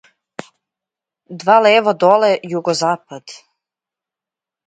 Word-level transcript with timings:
Два 1.49 1.57
лево 1.65 1.93
доле 2.03 2.31
југозапад 2.53 3.25